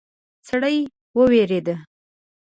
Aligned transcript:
سړی 0.47 0.77
وویرید. 1.17 1.67